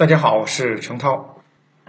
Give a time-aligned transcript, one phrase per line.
[0.00, 1.42] 大家好，我是程涛。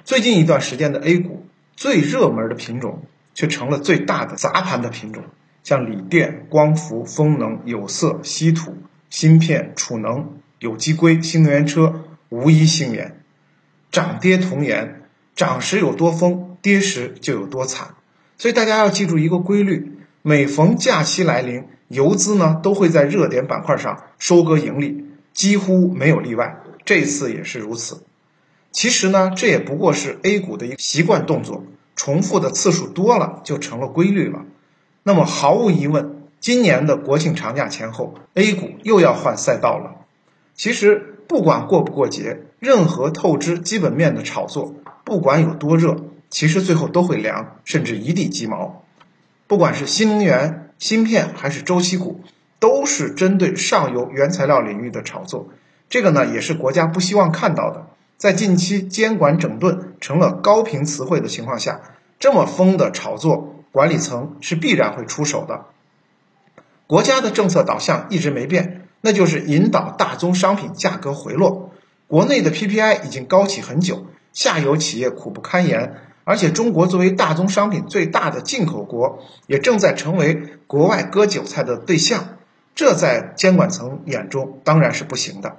[0.04, 1.46] 最近一段时间的 A 股
[1.78, 3.04] 最热门的品种，
[3.34, 5.24] 却成了最大的砸盘的品种，
[5.64, 8.76] 像锂电、光伏、风能、有色、稀土、
[9.10, 13.16] 芯片、储能、有机硅、新能源车，无一幸免。
[13.94, 15.04] 涨跌同源，
[15.34, 17.96] 涨时有多疯，跌时就有多惨。
[18.38, 26.58] 所以大家要记住一个规律：每逢假期来临，游资呢都会在热点板块上收割盈利，几乎没有例外。
[26.86, 28.04] 这次也是如此。
[28.72, 31.64] 其实呢，这也不过是 A 股的一个习惯动作，
[31.96, 34.46] 重复的次数多了就成了规律了。
[35.04, 40.06] 那么毫无疑问，今年的国庆长假前后，A 股又要换赛道了。
[40.56, 45.98] 其实不管过不过节，任何透支基本面的炒作，不管有多热，
[46.30, 48.86] 其实最后都会凉，甚至一地鸡毛。
[49.48, 52.22] 不管是新能源、芯片还是周期股，
[52.60, 55.50] 都是针对上游原材料领域的炒作。
[55.92, 57.86] 这个呢，也是国家不希望看到的。
[58.16, 61.82] 在近期监管整顿成了高频词汇的情况下，
[62.18, 65.66] 这么疯的炒作，管理层是必然会出手的。
[66.88, 71.72] 国家的政策导向一直没变，那就是引导大宗商品价格回落。
[72.08, 82.38] 国内的 PPI 已经高企很久，下游企业苦不堪言，而且中国作为大宗商品最大的进口国，也正在成为国外割韭菜的对象。
[82.76, 85.58] 这在监管层眼中当然是不行的。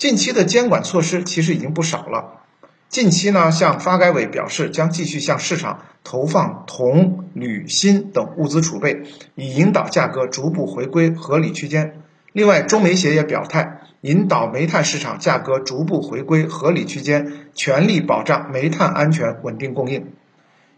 [0.00, 2.40] 近期的监管措施其实已经不少了。
[2.88, 9.02] 近期呢，向发改委表示将继续向市场投放铜、铝、锌等物资储备，
[9.34, 12.00] 以引导价格逐步回归合理区间。
[12.32, 20.06] 另外，中煤协也表态，引导煤炭市场价格逐步回归合理区间，全力保障煤炭安全稳定供应。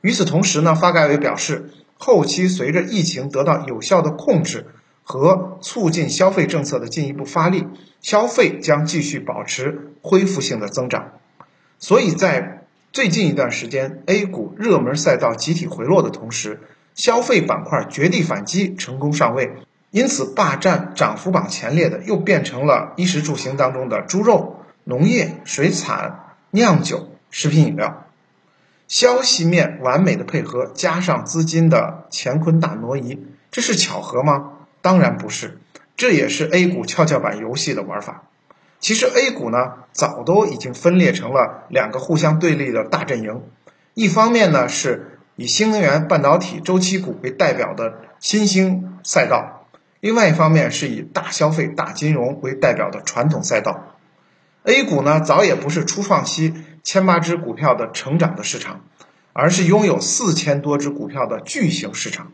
[0.01, 4.67] 与此同时呢，发改委表示，后期随着疫情得到有效的控制。
[5.13, 7.67] 和促进消费政策的进一步发力，
[8.01, 11.13] 消费将继续保持恢复性的增长。
[11.79, 16.61] 所以在最近一段时间，A 股热门赛道集体回落的同时，
[16.95, 19.53] 消费板块绝地反击成功上位，
[19.91, 28.07] 因此霸占涨幅榜前列的又变成了衣食住行当中的猪肉、农业、水产、酿酒、食品饮料。
[28.89, 33.19] 消息面完美的配合，加上资金的乾坤大挪移，
[33.51, 34.53] 这是巧合吗？
[34.83, 35.59] 当然不是，
[35.97, 38.25] 这也是 A 股跷跷板游戏的玩法。
[38.81, 43.43] 其实 A 股呢，早都已经分裂成了两个互相对立的大阵营。
[43.95, 49.67] 一方面呢，是以新能源、半导体、周期股为代表的新兴赛道；
[50.01, 53.97] 另外一方面是以大消费、大金融为代表的传统赛道。
[54.65, 58.81] A 股呢，早也不是初创期千八只股票的成长的市场，
[59.33, 62.33] 而是拥有四千多只股票的巨型市场。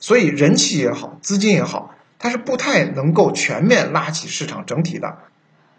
[0.00, 5.18] 所以人气也好，资金也好，它是不太能够全面拉起市场整体的，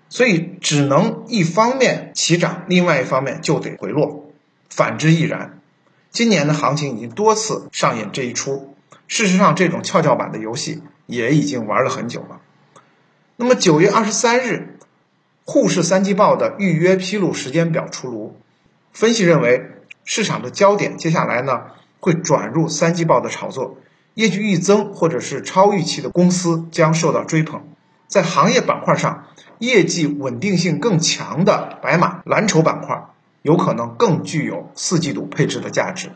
[0.09, 4.31] 所以只能一方面齐涨，另外一方面就得回落，
[4.69, 5.59] 反之亦然。
[6.12, 8.75] 今年的行情已经多次上演这一出，
[9.07, 12.41] 事实上这种跷跷板的游戏也已经玩了很久了。
[13.36, 14.80] 那么九月二十三日，
[15.46, 18.36] 沪市三季报的预约披露时间表出炉，
[18.91, 19.69] 分析认为
[20.03, 21.68] 市场的焦点接下来呢
[22.00, 23.78] 会转入三季报的炒作。
[24.19, 27.62] 业绩预增或者是超预期的公司将受到追捧，
[28.06, 29.28] 在行业板块上，
[29.59, 33.02] 业绩稳定性更强的白马蓝筹板块
[33.44, 36.12] 有可能更具有四季度配置的价值。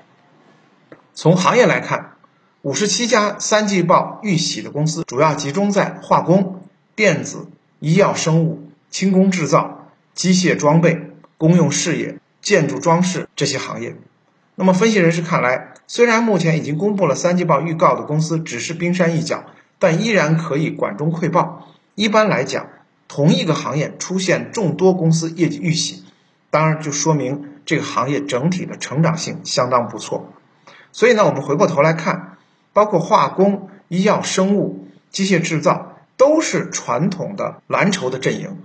[1.13, 2.17] 从行业来看，
[2.61, 7.47] 五十七家三季报预喜的公司主要集中在化工、电子、
[7.79, 13.95] 医药生物、轻工制造、机械装备、公用事业、建筑装饰这些行业。
[14.55, 19.43] 那么，分析人士看来，虽然目前已经公布了三季报预告的公司只是冰山一角，
[19.79, 21.67] 但依然可以管中窥豹。
[21.95, 22.67] 一般来讲，
[23.07, 26.03] 同一个行业出现众多公司业绩预喜，
[26.49, 30.33] 当然就说明这个行业整体的成长性相当不错。
[30.91, 32.37] 所以呢，我们回过头来看，
[32.71, 38.57] 包括化工、医药、生物、机械制造，都是传统的蓝筹的阵营。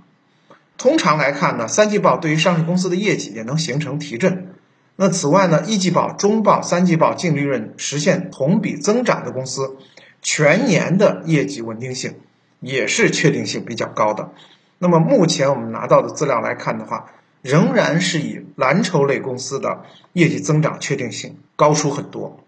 [0.77, 4.55] 通常来看呢，三季报对于上市公司的业绩也能形成提振。
[5.01, 9.77] 那此外呢，一季报、中报、三季报净利润实现同比增长的公司，
[10.21, 12.15] 全年的业绩稳定性
[12.59, 14.31] 也是确定性比较高的。
[14.77, 17.11] 那么目前我们拿到的资料来看的话，
[17.41, 22.41] 仍然是以蓝筹类公司的业绩增长确定性高出很多。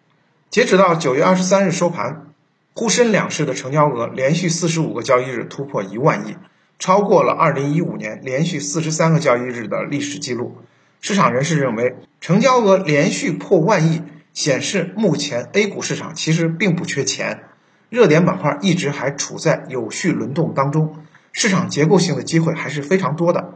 [0.49, 2.33] 截止到九月二十三日收盘，
[2.75, 6.35] 沪深两市的成交额连续四十五个交易日突破一万亿，
[6.79, 10.57] 超过了二零一五年连续四十三个交易日的历史记录。
[11.01, 14.03] 市场人士认为，成交额连续破万亿，
[14.33, 17.45] 显示目前 A 股市场其实并不缺钱，
[17.89, 20.95] 热点板块一直还处在有序轮动当中，
[21.31, 23.55] 市场结构性的机会还是非常多的。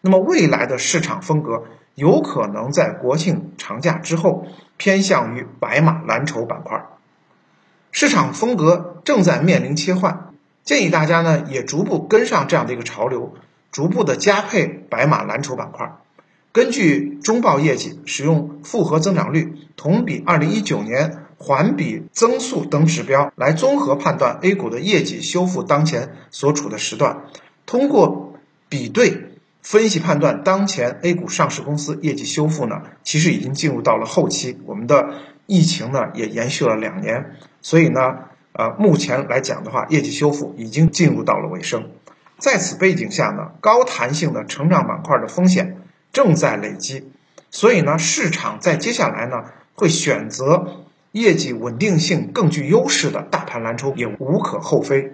[0.00, 1.64] 那么未来的市场风格
[1.94, 4.46] 有可能在国庆长假之后
[4.78, 6.86] 偏向于白马蓝筹板块。
[7.92, 10.30] 市场风格正在面临切换，
[10.64, 13.34] 建议大家呢也逐步跟上这样的一个潮流，
[13.70, 15.96] 逐步的加配白马蓝筹板块。
[16.56, 27.24] 根据中报业绩，使用复合增长率、同比二零一九年环比增速等指标来综合判断 A 股的业绩修复当前所处的时段，
[27.66, 28.38] 通过
[28.70, 34.56] 比对分析判断当前 A 股上市公司业绩修复呢，其实已经进入到了后期。
[34.64, 35.10] 我们的
[35.44, 38.00] 疫情呢也延续了两年，所以呢，
[38.54, 41.90] 呃，目前来讲的话，业绩修复已经进入到了尾声。
[42.38, 45.75] 在此背景下呢，高弹性的成长板块的风险
[46.16, 47.10] 正在累积，
[47.50, 50.66] 所以呢，市场在接下来呢会选择。
[51.12, 55.12] 业绩稳定性更具优势的大盘蓝筹也无可厚非。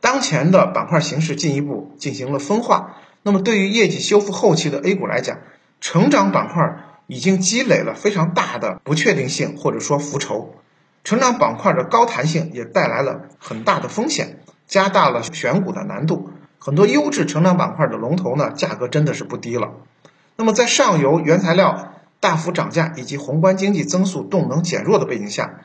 [0.00, 5.38] 当前的板块形势进一步进行了分化，那么对于业绩修复后期的 A 股来讲，
[5.80, 6.76] 成长板块
[7.06, 10.54] 已经积累了非常大的不确定性或者说浮筹，
[11.02, 16.30] 成长板块的高弹性也带来了很大的风险，加大了选股的难度。
[16.58, 19.72] 很多优质成长板块的龙头呢，价格真的是不低了。
[20.36, 21.92] 那么在上游原材料。
[22.18, 25.60] 大幅涨价以及宏观经济增速动能减弱的背景下，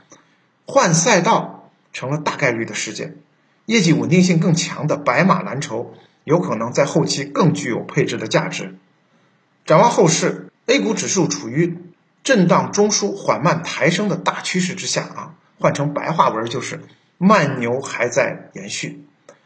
[0.67, 3.15] 换赛道成了大概率的事件。
[3.65, 5.93] 业绩稳定性更强的白马蓝筹
[6.25, 8.75] 有可能在后期更具有配置的价值。
[9.65, 11.79] 展望后市，A 股指数处于
[12.21, 16.81] 震荡中枢缓慢抬升的大趋势之下啊，换成白话文就是
[17.17, 19.03] 慢牛还在延续。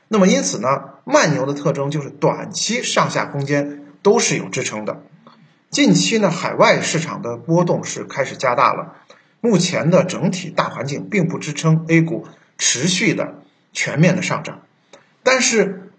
[0.09, 5.03] 那么因此呢，慢牛的特征就是短期上下空间都是有支撑的。
[5.75, 8.95] 近期呢，海外市场的波动是开始加大了。
[9.41, 12.25] 目前的整体大环境并不支撑 A 股
[12.57, 13.41] 持续的
[13.73, 14.61] 全面的上涨。
[15.21, 15.91] 但是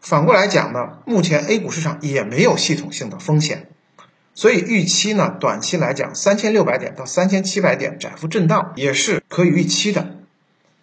[0.00, 3.66] 反过来讲呢，目前 A 股市场也没有系统性的风险，
[4.36, 10.14] 所以预期呢，短期来讲，三千六百点到三千七百点窄幅震荡也是可以预期的。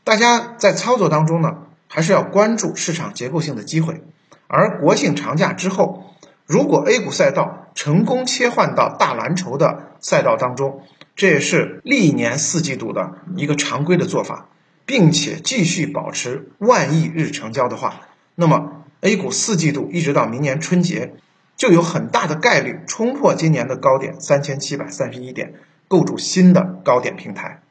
[0.04, 4.04] 大家在操作当中呢，还是要关注市场结构性的机会。
[4.48, 6.10] 而国庆长假之后。
[6.48, 10.84] 如果 A 股赛道成功切换到大蓝筹的赛道当中，
[11.16, 14.50] 这也是历年四季度的一个常规的做法，
[14.86, 18.02] 并且继续保持万亿日成交的话，
[18.36, 21.14] 那么 A 股四季度一直到明年春节，
[21.56, 25.54] 就有很大的概率冲破今年的高点三千七百三十一点，
[25.88, 27.62] 构筑新的高点平台。